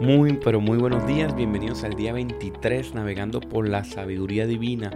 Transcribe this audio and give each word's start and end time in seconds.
Muy, 0.00 0.32
pero 0.42 0.62
muy 0.62 0.78
buenos 0.78 1.06
días, 1.06 1.36
bienvenidos 1.36 1.84
al 1.84 1.92
día 1.92 2.14
23 2.14 2.94
navegando 2.94 3.38
por 3.38 3.68
la 3.68 3.84
sabiduría 3.84 4.46
divina 4.46 4.90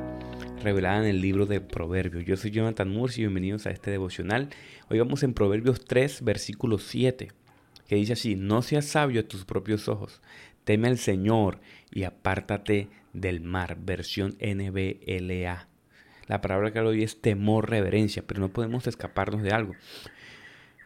revelada 0.62 1.01
en 1.01 1.04
el 1.04 1.21
libro 1.21 1.45
de 1.45 1.61
Proverbios. 1.61 2.24
Yo 2.24 2.38
soy 2.38 2.53
Jonathan 2.53 2.88
Murci 2.88 3.21
y 3.21 3.25
bienvenidos 3.25 3.67
a 3.67 3.71
este 3.71 3.90
devocional. 3.90 4.48
Hoy 4.88 4.98
vamos 4.98 5.22
en 5.22 5.35
Proverbios 5.35 5.85
3, 5.85 6.25
versículo 6.25 6.79
7, 6.79 7.33
que 7.87 7.97
dice 7.97 8.15
así, 8.15 8.35
no 8.35 8.62
seas 8.62 8.87
sabio 8.87 9.21
a 9.21 9.25
tus 9.25 9.44
propios 9.44 9.88
ojos, 9.88 10.22
teme 10.65 10.88
al 10.88 10.97
Señor 10.97 11.61
y 11.90 12.04
apártate 12.04 12.89
del 13.12 13.43
mar, 13.43 13.76
versión 13.79 14.39
NBLA. 14.40 15.69
La 16.29 16.41
palabra 16.41 16.73
que 16.73 16.80
hoy 16.80 17.02
es 17.02 17.21
temor, 17.21 17.69
reverencia, 17.69 18.25
pero 18.27 18.41
no 18.41 18.48
podemos 18.48 18.87
escaparnos 18.87 19.43
de 19.43 19.51
algo. 19.51 19.75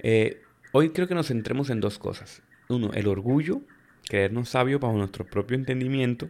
Eh, 0.01 0.43
hoy 0.73 0.91
creo 0.91 1.07
que 1.07 1.15
nos 1.15 1.29
centremos 1.29 1.71
en 1.71 1.79
dos 1.79 2.01
cosas. 2.01 2.43
Uno, 2.69 2.91
el 2.95 3.07
orgullo 3.07 3.63
creernos 4.09 4.51
sabios 4.51 4.81
bajo 4.81 4.97
nuestro 4.97 5.25
propio 5.27 5.57
entendimiento 5.57 6.29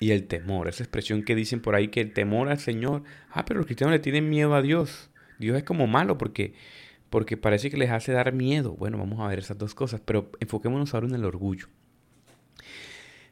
y 0.00 0.12
el 0.12 0.26
temor, 0.26 0.68
esa 0.68 0.82
expresión 0.82 1.22
que 1.22 1.34
dicen 1.34 1.60
por 1.60 1.74
ahí 1.74 1.88
que 1.88 2.00
el 2.00 2.12
temor 2.12 2.48
al 2.48 2.58
Señor, 2.58 3.02
ah, 3.30 3.44
pero 3.44 3.58
los 3.58 3.66
cristianos 3.66 3.92
le 3.92 3.98
tienen 3.98 4.30
miedo 4.30 4.54
a 4.54 4.62
Dios. 4.62 5.10
Dios 5.38 5.56
es 5.56 5.64
como 5.64 5.86
malo 5.86 6.18
porque 6.18 6.54
porque 7.10 7.36
parece 7.36 7.70
que 7.70 7.76
les 7.76 7.90
hace 7.90 8.12
dar 8.12 8.32
miedo. 8.32 8.76
Bueno, 8.76 8.96
vamos 8.96 9.20
a 9.20 9.26
ver 9.26 9.40
esas 9.40 9.58
dos 9.58 9.74
cosas, 9.74 10.00
pero 10.00 10.30
enfoquémonos 10.38 10.94
ahora 10.94 11.08
en 11.08 11.14
el 11.16 11.24
orgullo. 11.24 11.66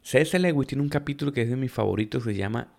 C.S. 0.02 0.36
Lewis 0.38 0.66
tiene 0.66 0.82
un 0.82 0.88
capítulo 0.88 1.32
que 1.32 1.42
es 1.42 1.48
de 1.48 1.56
mis 1.56 1.70
favoritos, 1.70 2.24
se 2.24 2.34
llama 2.34 2.72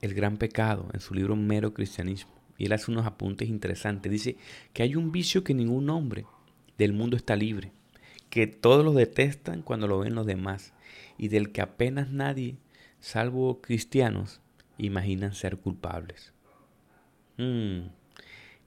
El 0.00 0.14
gran 0.14 0.38
pecado, 0.38 0.88
en 0.94 1.00
su 1.00 1.14
libro 1.14 1.36
Mero 1.36 1.74
Cristianismo. 1.74 2.32
Y 2.56 2.66
él 2.66 2.72
hace 2.72 2.90
unos 2.90 3.04
apuntes 3.04 3.48
interesantes. 3.48 4.10
Dice 4.10 4.36
que 4.72 4.82
hay 4.82 4.96
un 4.96 5.12
vicio 5.12 5.44
que 5.44 5.52
ningún 5.52 5.90
hombre 5.90 6.24
del 6.78 6.94
mundo 6.94 7.16
está 7.18 7.36
libre 7.36 7.72
que 8.30 8.46
todos 8.46 8.84
lo 8.84 8.92
detestan 8.92 9.62
cuando 9.62 9.86
lo 9.86 9.98
ven 9.98 10.14
los 10.14 10.26
demás 10.26 10.72
y 11.18 11.28
del 11.28 11.52
que 11.52 11.62
apenas 11.62 12.10
nadie, 12.10 12.58
salvo 13.00 13.60
cristianos, 13.60 14.40
imaginan 14.78 15.34
ser 15.34 15.58
culpables. 15.58 16.32
Mm. 17.38 17.88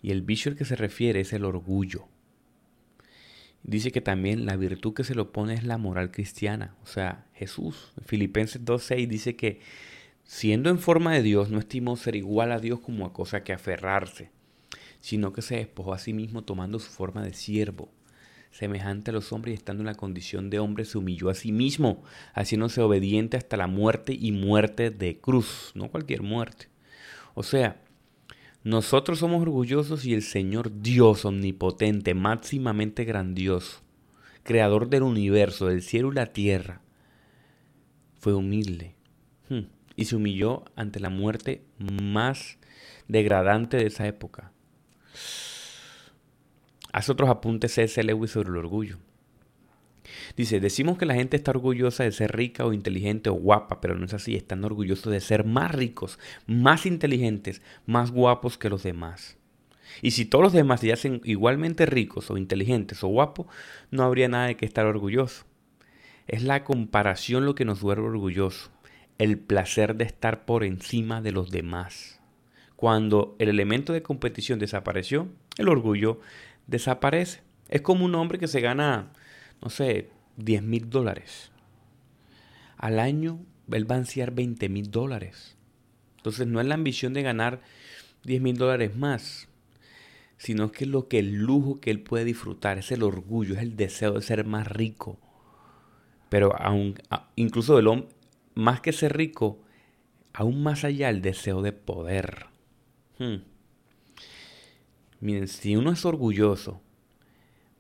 Y 0.02 0.12
el 0.12 0.22
vicio 0.22 0.52
al 0.52 0.58
que 0.58 0.66
se 0.66 0.76
refiere 0.76 1.20
es 1.20 1.34
el 1.34 1.46
orgullo. 1.46 2.08
Dice 3.64 3.92
que 3.92 4.02
también 4.02 4.46
la 4.46 4.56
virtud 4.56 4.94
que 4.94 5.04
se 5.04 5.16
lo 5.16 5.34
pone 5.34 5.54
es 5.54 5.66
la 5.66 5.78
moral 5.78 6.12
cristiana, 6.12 6.76
o 6.82 6.86
sea, 6.86 7.28
Jesús. 7.34 7.92
Filipenses 8.06 8.64
2.6 8.64 9.08
dice 9.08 9.36
que 9.36 9.60
siendo 10.24 10.70
en 10.70 10.80
forma 10.80 11.14
de 11.14 11.22
Dios 11.22 11.50
no 11.50 11.60
estimó 11.60 11.98
ser 11.98 12.16
igual 12.16 12.54
a 12.54 12.60
Dios 12.60 12.80
como 12.80 13.06
a 13.06 13.12
cosa 13.12 13.44
que 13.44 13.52
aferrarse, 13.52 14.32
sino 15.02 15.34
que 15.34 15.42
se 15.42 15.58
despojó 15.58 15.94
a 15.94 16.00
sí 16.00 16.14
mismo 16.14 16.44
tomando 16.44 16.80
su 16.80 16.90
forma 16.90 17.22
de 17.22 17.34
siervo 17.34 17.90
semejante 18.52 19.12
a 19.12 19.14
los 19.14 19.32
hombres 19.32 19.54
y 19.54 19.58
estando 19.58 19.82
en 19.82 19.88
la 19.88 19.96
condición 19.96 20.50
de 20.50 20.60
hombre, 20.60 20.86
se 20.86 20.98
humilló 20.98 21.30
a 21.30 21.36
sí 21.36 21.52
mismo, 21.52 22.04
haciéndose 22.34 22.82
obediente 22.82 23.38
hasta 23.38 23.58
la 23.58 23.68
muerte 23.68 24.14
y 24.20 24.32
muerte 24.32 24.90
de 24.90 25.20
cruz, 25.20 25.72
no 25.76 25.90
cualquier 25.90 26.24
muerte. 26.24 26.68
O 27.36 27.44
sea, 27.44 27.82
nosotros 28.64 29.20
somos 29.20 29.42
orgullosos 29.42 30.06
y 30.06 30.14
el 30.14 30.24
Señor 30.24 30.82
Dios 30.82 31.26
omnipotente, 31.26 32.14
máximamente 32.14 33.06
grandioso, 33.06 33.82
creador 34.44 34.90
del 34.90 35.04
universo, 35.04 35.68
del 35.68 35.82
cielo 35.82 36.12
y 36.12 36.16
la 36.16 36.28
tierra, 36.28 36.82
fue 38.20 38.34
humilde 38.34 38.96
hmm, 39.50 39.62
y 39.96 40.06
se 40.06 40.16
humilló 40.16 40.66
ante 40.76 41.00
la 41.00 41.10
muerte 41.10 41.64
más 41.78 42.58
degradante 43.08 43.78
de 43.78 43.88
esa 43.88 44.08
época 44.08 44.52
Hace 46.92 47.12
otros 47.12 47.30
apuntes 47.30 47.74
C.S. 47.74 48.04
Lewis 48.04 48.32
sobre 48.32 48.50
el 48.50 48.58
orgullo. 48.58 48.98
Dice, 50.36 50.60
decimos 50.60 50.98
que 50.98 51.06
la 51.06 51.14
gente 51.14 51.38
está 51.38 51.52
orgullosa 51.52 52.04
de 52.04 52.12
ser 52.12 52.36
rica 52.36 52.66
o 52.66 52.74
inteligente 52.74 53.30
o 53.30 53.34
guapa, 53.34 53.80
pero 53.82 53.96
no 53.96 54.06
es 54.06 54.14
así, 54.14 54.36
están 54.36 54.64
orgullosos 54.64 55.12
de 55.12 55.20
ser 55.20 55.46
más 55.46 55.72
ricos, 55.72 56.20
más 56.48 56.86
inteligentes, 56.86 57.62
más 57.86 58.12
guapos 58.12 58.58
que 58.58 58.70
los 58.70 58.84
demás. 58.84 59.38
Y 60.02 60.12
si 60.12 60.26
todos 60.26 60.44
los 60.44 60.54
demás 60.54 60.82
se 60.82 60.94
hacen 60.94 61.22
igualmente 61.24 61.86
ricos 61.86 62.30
o 62.30 62.38
inteligentes 62.38 63.04
o 63.04 63.08
guapos, 63.08 63.48
no 63.92 64.04
habría 64.04 64.30
nada 64.30 64.48
de 64.48 64.56
que 64.56 64.66
estar 64.66 64.86
orgulloso. 64.86 65.46
Es 66.28 66.44
la 66.44 66.64
comparación 66.64 67.46
lo 67.46 67.56
que 67.56 67.66
nos 67.66 67.82
vuelve 67.82 68.08
orgulloso, 68.08 68.70
el 69.18 69.38
placer 69.38 69.96
de 69.96 70.06
estar 70.06 70.46
por 70.46 70.64
encima 70.64 71.22
de 71.22 71.32
los 71.32 71.50
demás. 71.50 72.22
Cuando 72.76 73.36
el 73.40 73.50
elemento 73.50 73.94
de 73.94 74.04
competición 74.04 74.60
desapareció, 74.60 75.28
el 75.58 75.68
orgullo 75.68 76.22
desaparece. 76.70 77.42
Es 77.68 77.82
como 77.82 78.06
un 78.06 78.16
hombre 78.16 78.40
que 78.40 78.48
se 78.48 78.62
gana, 78.62 79.12
no 79.62 79.70
sé, 79.70 80.10
10 80.38 80.64
mil 80.64 80.90
dólares. 80.90 81.52
Al 82.78 83.00
año 83.00 83.40
él 83.72 83.90
va 83.90 83.96
a 83.96 84.00
ansiar 84.00 84.32
20 84.32 84.70
mil 84.70 84.90
dólares. 84.90 85.58
Entonces 86.18 86.48
no 86.48 86.60
es 86.60 86.68
la 86.68 86.76
ambición 86.76 87.14
de 87.14 87.22
ganar 87.22 87.62
10 88.24 88.42
mil 88.42 88.58
dólares 88.58 88.96
más, 88.96 89.48
sino 90.38 90.72
que 90.72 90.86
es 90.86 90.90
lo 90.90 91.08
que 91.08 91.20
el 91.20 91.36
lujo 91.36 91.80
que 91.80 91.92
él 91.92 92.02
puede 92.02 92.26
disfrutar, 92.26 92.78
es 92.78 92.92
el 92.92 93.04
orgullo, 93.04 93.56
es 93.56 93.62
el 93.62 93.76
deseo 93.76 94.14
de 94.14 94.22
ser 94.22 94.46
más 94.46 94.68
rico. 94.68 95.20
Pero 96.30 96.56
aún, 96.60 96.96
incluso 97.36 97.80
el 97.80 97.88
hombre, 97.88 98.10
más 98.56 98.82
que 98.82 98.92
ser 98.92 99.16
rico, 99.16 99.62
aún 100.34 100.62
más 100.62 100.84
allá 100.84 101.10
el 101.10 101.22
deseo 101.22 101.62
de 101.62 101.74
poder. 101.74 102.48
Hmm. 103.18 103.38
Miren, 105.22 105.48
si 105.48 105.76
uno 105.76 105.92
es 105.92 106.06
orgulloso, 106.06 106.82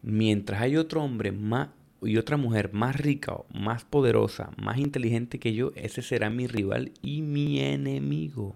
mientras 0.02 0.62
hay 0.62 0.76
otro 0.78 1.04
hombre 1.04 1.32
más 1.32 1.70
y 2.02 2.18
otra 2.18 2.38
mujer 2.38 2.74
más 2.74 2.96
rica, 2.96 3.34
más 3.54 3.84
poderosa, 3.86 4.52
más 4.58 4.78
inteligente 4.78 5.40
que 5.40 5.54
yo, 5.54 5.72
ese 5.76 6.02
será 6.02 6.30
mi 6.30 6.48
rival 6.48 6.92
y 7.02 7.22
mi 7.22 7.60
enemigo. 7.60 8.56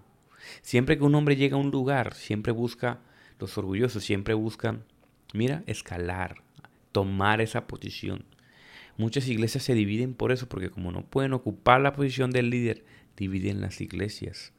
Siempre 0.62 0.98
que 0.98 1.04
un 1.04 1.14
hombre 1.14 1.36
llega 1.36 1.56
a 1.56 1.60
un 1.60 1.70
lugar, 1.70 2.14
siempre 2.14 2.52
busca, 2.52 3.00
los 3.38 3.56
orgullosos 3.58 4.04
siempre 4.04 4.34
buscan, 4.34 4.84
mira, 5.32 5.62
escalar, 5.66 6.42
tomar 6.92 7.40
esa 7.40 7.66
posición. 7.66 8.24
Muchas 8.96 9.28
iglesias 9.28 9.64
se 9.64 9.74
dividen 9.74 10.14
por 10.14 10.30
eso, 10.30 10.48
porque 10.48 10.70
como 10.70 10.92
no 10.92 11.04
pueden 11.04 11.32
ocupar 11.32 11.80
la 11.80 11.94
posición 11.94 12.30
del 12.30 12.50
líder, 12.50 12.84
dividen 13.16 13.60
las 13.60 13.80
iglesias. 13.80 14.52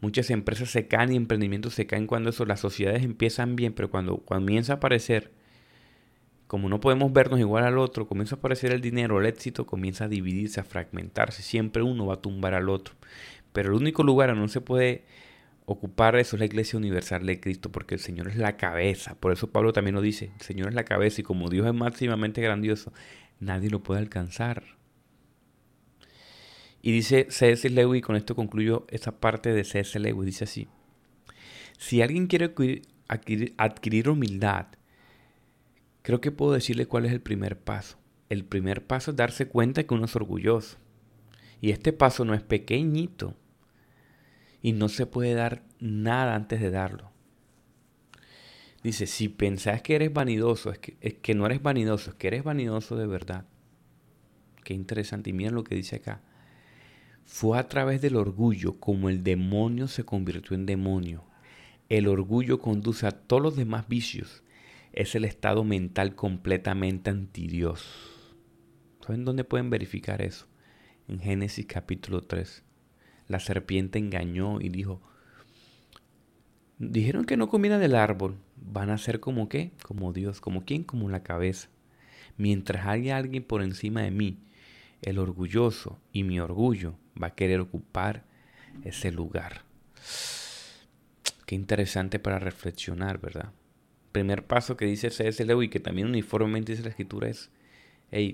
Muchas 0.00 0.30
empresas 0.30 0.70
se 0.70 0.88
caen 0.88 1.12
y 1.12 1.16
emprendimientos 1.16 1.74
se 1.74 1.86
caen 1.86 2.06
cuando 2.06 2.30
eso, 2.30 2.46
las 2.46 2.60
sociedades 2.60 3.04
empiezan 3.04 3.56
bien, 3.56 3.74
pero 3.74 3.90
cuando, 3.90 4.18
comienza 4.18 4.74
a 4.74 4.76
aparecer, 4.76 5.30
como 6.46 6.68
no 6.68 6.80
podemos 6.80 7.12
vernos 7.12 7.38
igual 7.38 7.64
al 7.64 7.78
otro, 7.78 8.08
comienza 8.08 8.34
a 8.34 8.38
aparecer 8.38 8.72
el 8.72 8.80
dinero, 8.80 9.20
el 9.20 9.26
éxito, 9.26 9.66
comienza 9.66 10.04
a 10.04 10.08
dividirse, 10.08 10.60
a 10.60 10.64
fragmentarse. 10.64 11.42
Siempre 11.42 11.82
uno 11.82 12.06
va 12.06 12.14
a 12.14 12.20
tumbar 12.20 12.54
al 12.54 12.68
otro. 12.68 12.94
Pero 13.52 13.70
el 13.70 13.76
único 13.76 14.02
lugar 14.02 14.30
donde 14.30 14.42
no 14.42 14.48
se 14.48 14.60
puede 14.60 15.04
ocupar 15.66 16.16
eso 16.16 16.36
es 16.36 16.40
la 16.40 16.46
iglesia 16.46 16.78
universal 16.78 17.24
de 17.24 17.38
Cristo, 17.38 17.70
porque 17.70 17.94
el 17.94 18.00
Señor 18.00 18.28
es 18.28 18.36
la 18.36 18.56
cabeza. 18.56 19.14
Por 19.14 19.32
eso 19.32 19.52
Pablo 19.52 19.72
también 19.72 19.94
lo 19.94 20.00
dice, 20.00 20.32
el 20.34 20.40
Señor 20.40 20.68
es 20.68 20.74
la 20.74 20.84
cabeza 20.84 21.20
y 21.20 21.24
como 21.24 21.48
Dios 21.50 21.66
es 21.66 21.74
máximamente 21.74 22.40
grandioso, 22.40 22.92
nadie 23.38 23.70
lo 23.70 23.82
puede 23.82 24.00
alcanzar. 24.00 24.79
Y 26.82 26.92
dice 26.92 27.26
C.S. 27.28 27.68
Lewis, 27.68 27.98
y 27.98 28.02
con 28.02 28.16
esto 28.16 28.34
concluyo 28.34 28.86
esa 28.88 29.20
parte 29.20 29.52
de 29.52 29.64
C.S. 29.64 29.98
Lewis, 29.98 30.26
dice 30.26 30.44
así, 30.44 30.68
si 31.80 32.02
alguien 32.02 32.26
quiere 32.26 32.54
adquirir, 33.56 34.08
humildad, 34.08 34.66
creo 36.02 36.20
que 36.20 36.30
puedo 36.30 36.52
decirle 36.52 36.86
cuál 36.86 37.06
es 37.06 37.12
el 37.12 37.22
primer 37.22 37.58
paso. 37.58 37.98
El 38.28 38.44
primer 38.44 38.86
paso 38.86 39.10
es 39.10 39.16
darse 39.16 39.48
cuenta 39.48 39.84
que 39.84 39.94
uno 39.94 40.04
es 40.04 40.14
orgulloso. 40.14 40.76
Y 41.60 41.70
este 41.70 41.92
paso 41.92 42.24
no 42.24 42.34
es 42.34 42.42
pequeñito. 42.42 43.34
Y 44.60 44.72
no 44.72 44.88
se 44.88 45.06
puede 45.06 45.32
dar 45.32 45.64
nada 45.80 46.34
antes 46.34 46.60
de 46.60 46.70
darlo. 46.70 47.10
Dice, 48.82 49.06
si 49.06 49.28
pensás 49.28 49.80
que 49.80 49.94
eres 49.94 50.12
vanidoso, 50.12 50.70
es 50.70 50.78
que, 50.78 50.96
es 51.00 51.14
que 51.14 51.34
no 51.34 51.46
eres 51.46 51.62
vanidoso, 51.62 52.10
es 52.10 52.16
que 52.16 52.28
eres 52.28 52.44
vanidoso 52.44 52.96
de 52.96 53.06
verdad. 53.06 53.46
Qué 54.64 54.74
interesante. 54.74 55.30
Y 55.30 55.32
miren 55.32 55.54
lo 55.54 55.64
que 55.64 55.74
dice 55.74 55.96
acá. 55.96 56.22
Fue 57.24 57.58
a 57.58 57.68
través 57.68 58.00
del 58.00 58.16
orgullo 58.16 58.78
como 58.80 59.08
el 59.08 59.22
demonio 59.22 59.88
se 59.88 60.04
convirtió 60.04 60.56
en 60.56 60.66
demonio. 60.66 61.24
El 61.88 62.08
orgullo 62.08 62.60
conduce 62.60 63.06
a 63.06 63.12
todos 63.12 63.42
los 63.42 63.56
demás 63.56 63.88
vicios. 63.88 64.42
Es 64.92 65.14
el 65.14 65.24
estado 65.24 65.64
mental 65.64 66.14
completamente 66.14 67.10
anti 67.10 67.46
Dios. 67.46 67.86
¿Saben 69.04 69.24
dónde 69.24 69.44
pueden 69.44 69.70
verificar 69.70 70.22
eso? 70.22 70.46
En 71.08 71.20
Génesis 71.20 71.66
capítulo 71.66 72.22
3. 72.22 72.64
La 73.28 73.40
serpiente 73.40 73.98
engañó 73.98 74.60
y 74.60 74.68
dijo, 74.68 75.00
dijeron 76.78 77.24
que 77.24 77.36
no 77.36 77.48
comieran 77.48 77.80
del 77.80 77.94
árbol. 77.94 78.36
Van 78.56 78.90
a 78.90 78.98
ser 78.98 79.20
como 79.20 79.48
qué? 79.48 79.72
Como 79.82 80.12
Dios. 80.12 80.40
¿Como 80.40 80.64
quién? 80.64 80.82
Como 80.82 81.08
la 81.08 81.22
cabeza. 81.22 81.68
Mientras 82.36 82.86
haya 82.86 83.16
alguien 83.16 83.44
por 83.44 83.62
encima 83.62 84.02
de 84.02 84.10
mí, 84.10 84.38
el 85.02 85.18
orgulloso 85.18 85.98
y 86.12 86.24
mi 86.24 86.40
orgullo 86.40 86.94
va 87.20 87.28
a 87.28 87.34
querer 87.34 87.60
ocupar 87.60 88.24
ese 88.84 89.10
lugar. 89.12 89.62
Qué 91.46 91.54
interesante 91.54 92.18
para 92.18 92.38
reflexionar, 92.38 93.20
¿verdad? 93.20 93.52
Primer 94.12 94.44
paso 94.44 94.76
que 94.76 94.86
dice 94.86 95.10
C.S. 95.10 95.44
Lewis 95.44 95.66
y 95.66 95.70
que 95.70 95.80
también 95.80 96.08
uniformemente 96.08 96.72
dice 96.72 96.84
la 96.84 96.90
escritura 96.90 97.28
es 97.28 97.50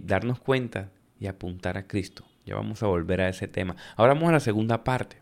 darnos 0.05 0.39
cuenta 0.39 0.91
y 1.21 1.27
apuntar 1.27 1.77
a 1.77 1.87
Cristo. 1.87 2.25
Ya 2.45 2.55
vamos 2.55 2.83
a 2.83 2.87
volver 2.87 3.21
a 3.21 3.29
ese 3.29 3.49
tema. 3.49 3.77
Ahora 3.97 4.15
vamos 4.15 4.29
a 4.29 4.33
la 4.33 4.41
segunda 4.41 4.85
parte. 4.85 5.19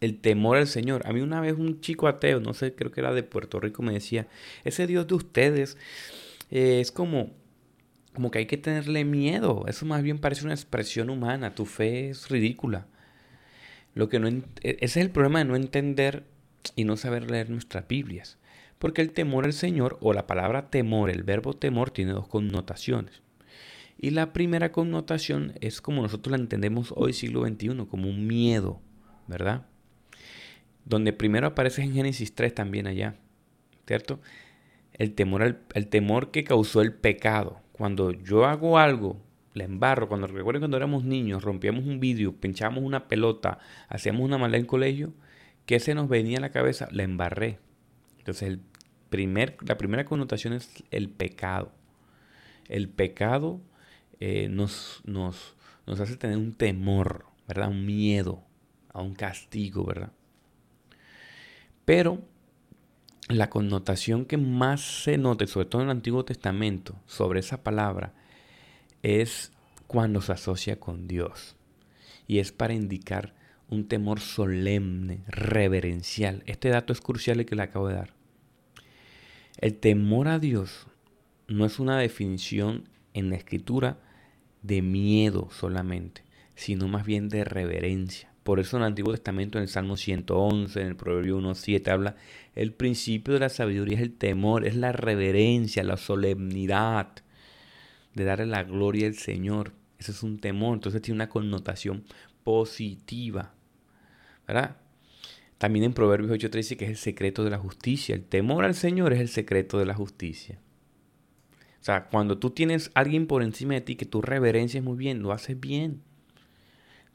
El 0.00 0.18
temor 0.18 0.58
al 0.58 0.66
Señor. 0.66 1.06
A 1.06 1.12
mí 1.12 1.20
una 1.20 1.40
vez 1.40 1.54
un 1.54 1.80
chico 1.80 2.06
ateo, 2.06 2.38
no 2.40 2.52
sé, 2.52 2.74
creo 2.74 2.92
que 2.92 3.00
era 3.00 3.12
de 3.12 3.22
Puerto 3.22 3.60
Rico, 3.60 3.82
me 3.82 3.94
decía, 3.94 4.28
ese 4.64 4.86
Dios 4.86 5.06
de 5.06 5.14
ustedes 5.14 5.78
eh, 6.50 6.80
es 6.80 6.92
como, 6.92 7.32
como 8.16 8.30
que 8.30 8.38
hay 8.38 8.46
que 8.46 8.56
tenerle 8.56 9.04
miedo. 9.04 9.66
Eso 9.68 9.84
más 9.84 10.02
bien 10.02 10.18
parece 10.18 10.46
una 10.46 10.54
expresión 10.54 11.10
humana. 11.10 11.54
Tu 11.54 11.66
fe 11.66 12.08
es 12.08 12.30
ridícula. 12.30 12.86
Lo 13.92 14.08
que 14.08 14.18
no, 14.18 14.26
e, 14.26 14.42
ese 14.62 14.84
es 14.84 14.96
el 14.96 15.10
problema 15.10 15.40
de 15.40 15.44
no 15.44 15.54
entender 15.54 16.24
y 16.76 16.84
no 16.84 16.96
saber 16.96 17.30
leer 17.30 17.50
nuestras 17.50 17.86
Biblias. 17.86 18.38
Porque 18.78 19.02
el 19.02 19.12
temor 19.12 19.44
al 19.44 19.52
Señor 19.52 19.98
o 20.00 20.14
la 20.14 20.26
palabra 20.26 20.70
temor, 20.70 21.10
el 21.10 21.24
verbo 21.24 21.52
temor, 21.52 21.90
tiene 21.90 22.12
dos 22.12 22.26
connotaciones. 22.26 23.20
Y 23.98 24.10
la 24.10 24.32
primera 24.32 24.72
connotación 24.72 25.52
es 25.60 25.82
como 25.82 26.00
nosotros 26.00 26.30
la 26.30 26.42
entendemos 26.42 26.94
hoy, 26.96 27.12
siglo 27.12 27.46
XXI, 27.46 27.86
como 27.86 28.08
un 28.08 28.26
miedo, 28.26 28.80
¿verdad? 29.26 29.66
Donde 30.86 31.12
primero 31.12 31.48
aparece 31.48 31.82
en 31.82 31.92
Génesis 31.92 32.34
3 32.34 32.54
también 32.54 32.86
allá, 32.86 33.16
¿cierto? 33.86 34.20
El 34.96 35.14
temor, 35.14 35.60
el 35.74 35.88
temor 35.88 36.30
que 36.30 36.44
causó 36.44 36.82
el 36.82 36.92
pecado. 36.92 37.60
Cuando 37.72 38.12
yo 38.12 38.46
hago 38.46 38.78
algo, 38.78 39.20
la 39.56 39.64
embarro, 39.64 40.08
cuando 40.08 40.26
recuerden 40.26 40.60
cuando 40.60 40.76
éramos 40.76 41.04
niños, 41.04 41.42
rompíamos 41.42 41.84
un 41.86 41.98
vidrio, 41.98 42.34
pinchábamos 42.36 42.84
una 42.84 43.08
pelota, 43.08 43.58
hacíamos 43.88 44.22
una 44.22 44.36
maldad 44.36 44.56
en 44.56 44.62
el 44.62 44.66
colegio, 44.66 45.14
¿qué 45.64 45.80
se 45.80 45.94
nos 45.94 46.08
venía 46.08 46.38
a 46.38 46.42
la 46.42 46.50
cabeza? 46.50 46.88
La 46.90 47.04
embarré. 47.04 47.58
Entonces 48.18 48.48
el 48.48 48.60
primer, 49.08 49.56
la 49.66 49.78
primera 49.78 50.04
connotación 50.04 50.52
es 50.52 50.84
el 50.90 51.08
pecado. 51.08 51.72
El 52.68 52.88
pecado 52.88 53.60
eh, 54.20 54.48
nos, 54.50 55.00
nos, 55.04 55.56
nos 55.86 56.00
hace 56.00 56.16
tener 56.16 56.36
un 56.36 56.52
temor, 56.52 57.24
¿verdad? 57.48 57.68
Un 57.68 57.86
miedo 57.86 58.42
a 58.92 59.00
un 59.00 59.14
castigo, 59.14 59.84
¿verdad? 59.84 60.12
Pero 61.86 62.20
la 63.28 63.50
connotación 63.50 64.24
que 64.24 64.36
más 64.36 65.02
se 65.02 65.18
note, 65.18 65.46
sobre 65.46 65.66
todo 65.66 65.82
en 65.82 65.88
el 65.88 65.96
Antiguo 65.96 66.24
Testamento, 66.24 66.94
sobre 67.06 67.40
esa 67.40 67.62
palabra, 67.62 68.14
es 69.02 69.52
cuando 69.86 70.20
se 70.20 70.32
asocia 70.32 70.78
con 70.78 71.08
Dios. 71.08 71.56
Y 72.26 72.38
es 72.38 72.52
para 72.52 72.74
indicar 72.74 73.34
un 73.68 73.88
temor 73.88 74.20
solemne, 74.20 75.24
reverencial. 75.26 76.42
Este 76.46 76.68
dato 76.68 76.92
es 76.92 77.00
crucial 77.00 77.40
el 77.40 77.46
que 77.46 77.56
le 77.56 77.62
acabo 77.62 77.88
de 77.88 77.94
dar. 77.94 78.14
El 79.58 79.74
temor 79.74 80.28
a 80.28 80.38
Dios 80.38 80.86
no 81.48 81.64
es 81.64 81.78
una 81.78 81.98
definición 81.98 82.88
en 83.14 83.30
la 83.30 83.36
escritura 83.36 83.98
de 84.62 84.82
miedo 84.82 85.48
solamente, 85.50 86.22
sino 86.54 86.88
más 86.88 87.04
bien 87.06 87.28
de 87.28 87.44
reverencia. 87.44 88.35
Por 88.46 88.60
eso 88.60 88.76
en 88.76 88.84
el 88.84 88.86
Antiguo 88.86 89.12
Testamento, 89.12 89.58
en 89.58 89.62
el 89.62 89.68
Salmo 89.68 89.96
111, 89.96 90.80
en 90.80 90.86
el 90.86 90.94
Proverbio 90.94 91.36
1.7, 91.40 91.88
habla, 91.88 92.14
el 92.54 92.72
principio 92.72 93.34
de 93.34 93.40
la 93.40 93.48
sabiduría 93.48 93.96
es 93.96 94.04
el 94.04 94.12
temor, 94.12 94.64
es 94.64 94.76
la 94.76 94.92
reverencia, 94.92 95.82
la 95.82 95.96
solemnidad 95.96 97.08
de 98.14 98.22
darle 98.24 98.46
la 98.46 98.62
gloria 98.62 99.08
al 99.08 99.16
Señor. 99.16 99.72
Ese 99.98 100.12
es 100.12 100.22
un 100.22 100.38
temor, 100.38 100.74
entonces 100.74 101.02
tiene 101.02 101.16
una 101.16 101.28
connotación 101.28 102.04
positiva. 102.44 103.52
¿Verdad? 104.46 104.76
También 105.58 105.84
en 105.84 105.92
Proverbios 105.92 106.30
8.3 106.30 106.50
dice 106.52 106.76
que 106.76 106.84
es 106.84 106.90
el 106.92 106.98
secreto 106.98 107.42
de 107.42 107.50
la 107.50 107.58
justicia. 107.58 108.14
El 108.14 108.22
temor 108.22 108.64
al 108.64 108.76
Señor 108.76 109.12
es 109.12 109.18
el 109.18 109.28
secreto 109.28 109.80
de 109.80 109.86
la 109.86 109.94
justicia. 109.94 110.60
O 111.80 111.84
sea, 111.84 112.04
cuando 112.04 112.38
tú 112.38 112.50
tienes 112.50 112.92
a 112.94 113.00
alguien 113.00 113.26
por 113.26 113.42
encima 113.42 113.74
de 113.74 113.80
ti 113.80 113.96
que 113.96 114.06
tú 114.06 114.22
reverencias 114.22 114.84
muy 114.84 114.96
bien, 114.96 115.20
lo 115.20 115.32
haces 115.32 115.58
bien. 115.58 116.02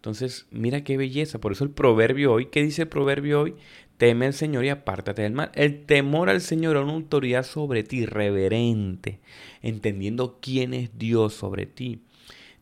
Entonces, 0.01 0.47
mira 0.49 0.83
qué 0.83 0.97
belleza. 0.97 1.39
Por 1.39 1.51
eso 1.51 1.63
el 1.63 1.69
proverbio 1.69 2.33
hoy, 2.33 2.47
¿qué 2.47 2.63
dice 2.63 2.81
el 2.81 2.87
proverbio 2.87 3.41
hoy? 3.41 3.53
Teme 3.97 4.25
al 4.25 4.33
Señor 4.33 4.65
y 4.65 4.69
apártate 4.69 5.21
del 5.21 5.33
mal. 5.33 5.51
El 5.53 5.85
temor 5.85 6.31
al 6.31 6.41
Señor 6.41 6.75
es 6.75 6.81
una 6.81 6.93
autoridad 6.93 7.43
sobre 7.43 7.83
ti, 7.83 8.07
reverente, 8.07 9.19
entendiendo 9.61 10.39
quién 10.41 10.73
es 10.73 10.97
Dios 10.97 11.35
sobre 11.35 11.67
ti. 11.67 12.01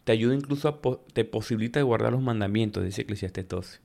Te 0.03 0.11
ayuda 0.11 0.35
incluso 0.35 0.67
a, 0.67 0.81
te 1.13 1.23
posibilita 1.23 1.81
guardar 1.81 2.11
los 2.11 2.21
mandamientos, 2.21 2.83
dice 2.83 3.03
Eclesiastes 3.03 3.47
12. 3.47 3.79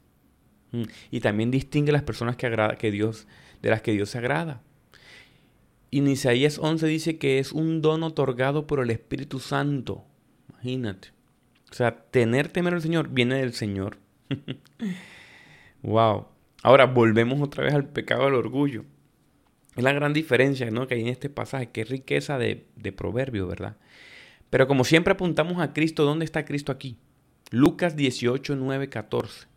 Mm. 0.73 0.83
Y 1.13 1.21
también 1.21 1.53
distingue 1.53 1.93
las 1.93 2.03
personas 2.03 2.35
que, 2.35 2.47
agrada, 2.47 2.75
que 2.75 2.91
Dios, 2.91 3.29
de 3.63 3.71
las 3.71 3.83
que 3.83 3.93
Dios 3.93 4.11
se 4.11 4.19
agrada. 4.19 4.63
Y 5.93 5.99
en 5.99 6.09
Isaías 6.09 6.59
11 6.59 6.89
dice 6.89 7.19
que 7.19 7.39
es 7.39 7.53
un 7.53 7.83
don 7.83 8.03
otorgado 8.03 8.67
por 8.67 8.81
el 8.81 8.91
Espíritu 8.91 9.39
Santo. 9.39 10.05
Imagínate. 10.51 11.15
O 11.75 11.77
sea, 11.77 11.97
tener 11.97 12.47
temor 12.47 12.75
al 12.75 12.83
Señor 12.83 13.09
viene 13.09 13.35
del 13.35 13.53
Señor. 13.53 13.99
wow. 15.83 16.29
Ahora 16.63 16.87
volvemos 16.87 17.43
otra 17.43 17.65
vez 17.65 17.75
al 17.75 17.89
pecado 17.89 18.27
del 18.27 18.35
orgullo. 18.35 18.85
Es 19.75 19.83
la 19.83 19.93
gran 19.93 20.13
diferencia 20.13 20.71
¿no? 20.71 20.87
que 20.87 20.95
hay 20.95 21.01
en 21.01 21.09
este 21.09 21.31
pasaje. 21.31 21.71
Qué 21.71 21.83
riqueza 21.83 22.39
de, 22.39 22.69
de 22.77 22.93
proverbio, 22.93 23.49
¿verdad? 23.49 23.77
Pero 24.51 24.69
como 24.69 24.85
siempre 24.85 25.15
apuntamos 25.15 25.61
a 25.61 25.73
Cristo, 25.73 26.05
¿dónde 26.05 26.25
está 26.25 26.45
Cristo 26.45 26.71
aquí? 26.71 26.97
Lucas 27.51 27.97
18, 27.97 28.55
9, 28.55 28.89
14. 28.89 29.49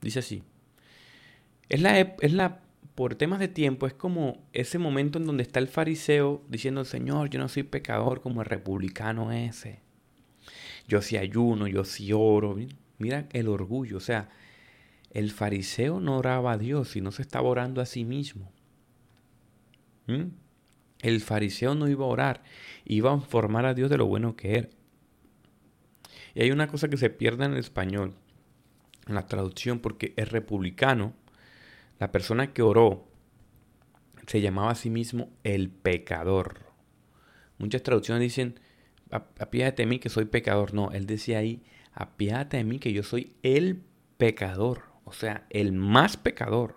Dice 0.00 0.20
así. 0.20 0.42
Es 1.68 1.82
la, 1.82 2.00
es 2.00 2.32
la 2.32 2.62
por 2.94 3.16
temas 3.16 3.38
de 3.38 3.48
tiempo, 3.48 3.86
es 3.86 3.92
como 3.92 4.48
ese 4.54 4.78
momento 4.78 5.18
en 5.18 5.26
donde 5.26 5.42
está 5.42 5.58
el 5.58 5.68
fariseo 5.68 6.42
diciendo, 6.48 6.86
Señor, 6.86 7.28
yo 7.28 7.38
no 7.38 7.50
soy 7.50 7.64
pecador 7.64 8.22
como 8.22 8.40
el 8.40 8.46
republicano 8.46 9.30
ese. 9.30 9.89
Yo 10.90 11.02
sí 11.02 11.16
ayuno, 11.16 11.68
yo 11.68 11.84
sí 11.84 12.12
oro. 12.12 12.56
Mira 12.98 13.28
el 13.32 13.46
orgullo. 13.46 13.98
O 13.98 14.00
sea, 14.00 14.28
el 15.12 15.30
fariseo 15.30 16.00
no 16.00 16.18
oraba 16.18 16.52
a 16.52 16.58
Dios, 16.58 16.88
sino 16.88 17.12
se 17.12 17.22
estaba 17.22 17.48
orando 17.48 17.80
a 17.80 17.86
sí 17.86 18.04
mismo. 18.04 18.50
¿Mm? 20.08 20.32
El 21.02 21.20
fariseo 21.20 21.76
no 21.76 21.88
iba 21.88 22.04
a 22.04 22.08
orar, 22.08 22.42
iba 22.84 23.12
a 23.12 23.14
informar 23.14 23.66
a 23.66 23.74
Dios 23.74 23.88
de 23.88 23.98
lo 23.98 24.06
bueno 24.06 24.34
que 24.34 24.58
era. 24.58 24.68
Y 26.34 26.42
hay 26.42 26.50
una 26.50 26.66
cosa 26.66 26.88
que 26.88 26.96
se 26.96 27.08
pierde 27.08 27.44
en 27.44 27.52
el 27.52 27.58
español, 27.58 28.14
en 29.06 29.14
la 29.14 29.26
traducción, 29.26 29.78
porque 29.78 30.12
el 30.16 30.26
republicano 30.26 31.14
la 32.00 32.10
persona 32.10 32.52
que 32.52 32.62
oró 32.62 33.06
se 34.26 34.40
llamaba 34.40 34.72
a 34.72 34.74
sí 34.74 34.90
mismo 34.90 35.30
el 35.44 35.70
pecador. 35.70 36.60
Muchas 37.58 37.82
traducciones 37.82 38.22
dicen, 38.22 38.58
apiádate 39.10 39.82
de 39.82 39.86
mí 39.86 39.98
que 39.98 40.08
soy 40.08 40.24
pecador. 40.24 40.74
No, 40.74 40.90
él 40.92 41.06
decía 41.06 41.38
ahí, 41.38 41.62
apiádate 41.92 42.56
de 42.58 42.64
mí 42.64 42.78
que 42.78 42.92
yo 42.92 43.02
soy 43.02 43.34
el 43.42 43.82
pecador. 44.16 44.82
O 45.04 45.12
sea, 45.12 45.46
el 45.50 45.72
más 45.72 46.16
pecador. 46.16 46.76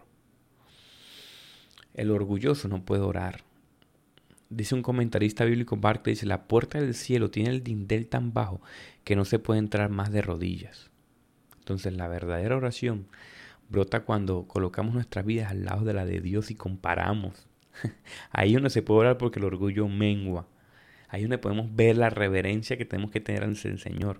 El 1.93 2.11
orgulloso 2.11 2.67
no 2.67 2.83
puede 2.83 3.03
orar. 3.03 3.43
Dice 4.49 4.75
un 4.75 4.81
comentarista 4.81 5.45
bíblico, 5.45 5.77
Barclay, 5.77 6.13
dice, 6.13 6.25
la 6.25 6.47
puerta 6.47 6.79
del 6.79 6.93
cielo 6.93 7.31
tiene 7.31 7.49
el 7.49 7.63
dindel 7.63 8.07
tan 8.07 8.33
bajo 8.33 8.61
que 9.03 9.15
no 9.15 9.25
se 9.25 9.39
puede 9.39 9.59
entrar 9.59 9.89
más 9.89 10.11
de 10.11 10.21
rodillas. 10.21 10.91
Entonces 11.59 11.93
la 11.93 12.07
verdadera 12.07 12.57
oración 12.57 13.07
brota 13.69 14.01
cuando 14.01 14.47
colocamos 14.47 14.93
nuestras 14.93 15.25
vidas 15.25 15.51
al 15.51 15.65
lado 15.65 15.83
de 15.83 15.93
la 15.93 16.05
de 16.05 16.21
Dios 16.21 16.51
y 16.51 16.55
comparamos. 16.55 17.47
Ahí 18.31 18.55
uno 18.55 18.69
se 18.69 18.81
puede 18.81 19.01
orar 19.01 19.17
porque 19.17 19.39
el 19.39 19.45
orgullo 19.45 19.87
mengua. 19.87 20.47
Ahí 21.13 21.21
donde 21.21 21.37
podemos 21.37 21.75
ver 21.75 21.95
la 21.95 22.09
reverencia 22.09 22.75
que 22.75 22.85
tenemos 22.85 23.11
que 23.11 23.21
tener 23.21 23.43
ante 23.43 23.67
el 23.67 23.77
Señor. 23.77 24.19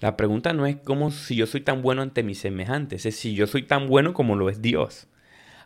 La 0.00 0.18
pregunta 0.18 0.52
no 0.52 0.66
es 0.66 0.76
como 0.76 1.10
si 1.10 1.34
yo 1.34 1.46
soy 1.46 1.62
tan 1.62 1.80
bueno 1.80 2.02
ante 2.02 2.22
mis 2.22 2.40
semejantes, 2.40 3.06
es 3.06 3.16
si 3.16 3.34
yo 3.34 3.46
soy 3.46 3.62
tan 3.62 3.88
bueno 3.88 4.12
como 4.12 4.36
lo 4.36 4.50
es 4.50 4.60
Dios. 4.60 5.08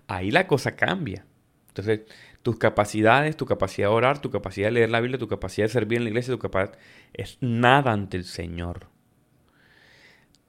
Ahí 0.07 0.31
la 0.31 0.47
cosa 0.47 0.77
cambia. 0.77 1.27
Entonces, 1.71 2.03
tus 2.45 2.57
capacidades, 2.57 3.37
tu 3.37 3.47
capacidad 3.47 3.89
de 3.89 3.95
orar, 3.95 4.21
tu 4.21 4.31
capacidad 4.31 4.69
de 4.69 4.75
leer 4.75 4.91
la 4.91 5.01
Biblia, 5.01 5.19
tu 5.19 5.27
capacidad 5.27 5.67
de 5.67 5.73
servir 5.73 5.99
en 5.99 6.05
la 6.05 6.11
iglesia, 6.11 6.33
tu 6.33 6.39
capacidad 6.39 6.79
es 7.15 7.39
nada 7.41 7.91
ante 7.91 8.17
el 8.17 8.25
Señor. 8.25 8.87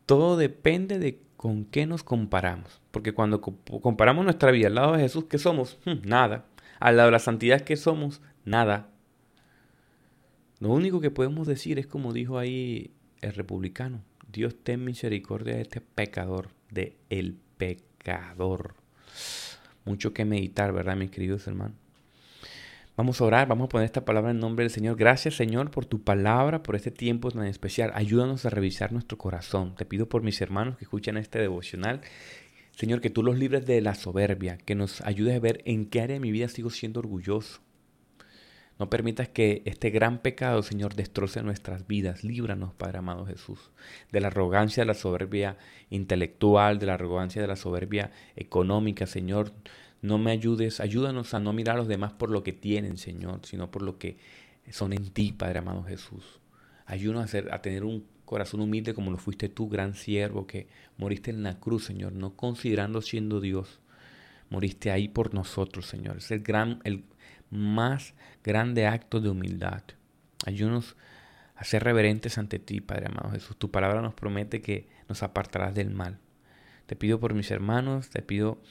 Todo 0.05 0.37
depende 0.37 0.99
de 0.99 1.19
¿con 1.35 1.65
qué 1.65 1.87
nos 1.87 2.03
comparamos? 2.03 2.79
Porque 2.91 3.13
cuando 3.13 3.41
comparamos 3.41 4.23
nuestra 4.23 4.51
vida 4.51 4.67
al 4.67 4.75
lado 4.75 4.93
de 4.93 4.99
Jesús, 4.99 5.25
¿qué 5.27 5.39
somos? 5.39 5.79
Hmm, 5.85 6.07
nada. 6.07 6.45
Al 6.79 6.95
lado 6.95 7.07
de 7.07 7.13
la 7.13 7.19
santidad, 7.19 7.61
¿qué 7.61 7.75
somos? 7.75 8.21
Nada. 8.45 8.89
Lo 10.59 10.69
único 10.69 10.99
que 10.99 11.11
podemos 11.11 11.47
decir 11.47 11.79
es 11.79 11.87
como 11.87 12.13
dijo 12.13 12.37
ahí 12.37 12.91
el 13.21 13.33
republicano, 13.33 14.03
Dios 14.31 14.55
ten 14.63 14.83
misericordia 14.83 15.55
de 15.55 15.61
este 15.61 15.81
pecador, 15.81 16.49
de 16.69 16.97
el 17.09 17.37
pecador. 17.57 18.75
Mucho 19.85 20.13
que 20.13 20.25
meditar, 20.25 20.73
¿verdad, 20.73 20.97
mis 20.97 21.11
queridos 21.11 21.47
hermanos? 21.47 21.77
Vamos 22.97 23.21
a 23.21 23.23
orar, 23.23 23.47
vamos 23.47 23.67
a 23.67 23.69
poner 23.69 23.85
esta 23.85 24.03
palabra 24.03 24.31
en 24.31 24.39
nombre 24.39 24.63
del 24.63 24.71
Señor. 24.71 24.97
Gracias 24.97 25.35
Señor 25.35 25.71
por 25.71 25.85
tu 25.85 26.03
palabra, 26.03 26.61
por 26.61 26.75
este 26.75 26.91
tiempo 26.91 27.31
tan 27.31 27.45
especial. 27.45 27.91
Ayúdanos 27.95 28.45
a 28.45 28.49
revisar 28.49 28.91
nuestro 28.91 29.17
corazón. 29.17 29.73
Te 29.75 29.85
pido 29.85 30.09
por 30.09 30.21
mis 30.21 30.41
hermanos 30.41 30.77
que 30.77 30.83
escuchan 30.83 31.15
este 31.15 31.39
devocional. 31.39 32.01
Señor, 32.75 32.99
que 32.99 33.09
tú 33.09 33.23
los 33.23 33.37
libres 33.37 33.65
de 33.65 33.79
la 33.79 33.95
soberbia, 33.95 34.57
que 34.57 34.75
nos 34.75 34.99
ayudes 34.99 35.37
a 35.37 35.39
ver 35.39 35.61
en 35.63 35.85
qué 35.85 36.01
área 36.01 36.15
de 36.15 36.19
mi 36.19 36.31
vida 36.31 36.49
sigo 36.49 36.69
siendo 36.69 36.99
orgulloso. 36.99 37.61
No 38.79 38.89
permitas 38.89 39.27
que 39.27 39.61
este 39.65 39.89
gran 39.89 40.19
pecado, 40.19 40.63
Señor, 40.63 40.95
destroce 40.95 41.43
nuestras 41.43 41.85
vidas. 41.85 42.23
Líbranos, 42.23 42.73
Padre 42.73 42.99
amado 42.99 43.25
Jesús, 43.25 43.71
de 44.13 44.21
la 44.21 44.27
arrogancia, 44.27 44.81
de 44.83 44.87
la 44.87 44.93
soberbia 44.93 45.57
intelectual, 45.89 46.79
de 46.79 46.85
la 46.85 46.93
arrogancia, 46.93 47.41
de 47.41 47.47
la 47.49 47.57
soberbia 47.57 48.11
económica, 48.37 49.05
Señor. 49.05 49.51
No 50.01 50.17
me 50.17 50.31
ayudes, 50.31 50.79
ayúdanos 50.79 51.33
a 51.33 51.41
no 51.41 51.51
mirar 51.51 51.75
a 51.75 51.79
los 51.79 51.89
demás 51.89 52.13
por 52.13 52.31
lo 52.31 52.41
que 52.41 52.53
tienen, 52.53 52.97
Señor, 52.97 53.41
sino 53.43 53.69
por 53.69 53.81
lo 53.81 53.97
que 53.97 54.17
son 54.71 54.93
en 54.93 55.09
ti, 55.09 55.33
Padre 55.33 55.59
amado 55.59 55.83
Jesús. 55.83 56.39
Ayúdanos 56.85 57.35
a, 57.35 57.53
a 57.53 57.61
tener 57.61 57.83
un 57.83 58.05
corazón 58.23 58.61
humilde 58.61 58.93
como 58.93 59.11
lo 59.11 59.17
fuiste 59.17 59.49
tú, 59.49 59.67
gran 59.67 59.93
siervo, 59.93 60.47
que 60.47 60.67
moriste 60.95 61.31
en 61.31 61.43
la 61.43 61.59
cruz, 61.59 61.83
Señor, 61.83 62.13
no 62.13 62.37
considerando 62.37 63.01
siendo 63.01 63.41
Dios. 63.41 63.81
Moriste 64.49 64.89
ahí 64.89 65.09
por 65.09 65.33
nosotros, 65.33 65.85
Señor. 65.85 66.17
Es 66.19 66.31
el 66.31 66.39
gran, 66.39 66.79
el 66.85 67.03
más 67.49 68.13
grande 68.43 68.87
acto 68.87 69.19
de 69.19 69.29
humildad. 69.29 69.83
Ayúdanos 70.45 70.95
a 71.55 71.63
ser 71.63 71.83
reverentes 71.83 72.37
ante 72.37 72.59
ti, 72.59 72.81
Padre 72.81 73.07
amado 73.07 73.31
Jesús. 73.31 73.57
Tu 73.57 73.69
palabra 73.69 74.01
nos 74.01 74.13
promete 74.13 74.61
que 74.61 74.87
nos 75.07 75.23
apartarás 75.23 75.75
del 75.75 75.89
mal. 75.89 76.19
Te 76.85 76.95
pido 76.95 77.19
por 77.19 77.33
mis 77.33 77.51
hermanos, 77.51 78.09
te 78.09 78.21
pido 78.21 78.61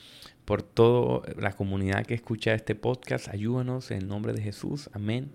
por 0.45 0.63
toda 0.63 1.23
la 1.37 1.53
comunidad 1.53 2.07
que 2.07 2.15
escucha 2.15 2.55
este 2.55 2.75
podcast. 2.75 3.29
Ayúdanos 3.29 3.91
en 3.91 3.99
el 3.99 4.09
nombre 4.09 4.33
de 4.33 4.43
Jesús. 4.43 4.91
Amén 4.93 5.31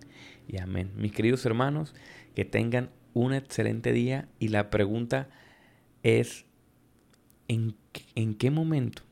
y 0.48 0.60
amén. 0.60 0.92
Mis 0.96 1.12
queridos 1.12 1.46
hermanos, 1.46 1.94
que 2.36 2.44
tengan 2.44 2.90
un 3.14 3.34
excelente 3.34 3.92
día 3.92 4.28
y 4.40 4.48
la 4.50 4.70
pregunta 4.70 5.30
es, 6.02 6.46
¿en, 7.48 7.76
en 8.16 8.34
qué 8.34 8.50
momento 8.50 9.04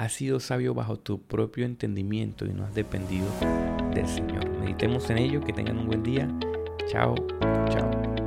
has 0.00 0.14
sido 0.14 0.40
sabio 0.40 0.72
bajo 0.72 0.98
tu 0.98 1.20
propio 1.20 1.66
entendimiento 1.66 2.46
y 2.46 2.54
no 2.54 2.64
has 2.64 2.74
dependido 2.74 3.26
del 3.94 4.08
Señor? 4.08 4.48
Meditemos 4.58 5.10
en 5.10 5.18
ello, 5.18 5.44
que 5.44 5.52
tengan 5.52 5.78
un 5.78 5.86
buen 5.88 6.02
día. 6.02 6.26
Chao, 6.90 7.14
chao. 7.68 8.19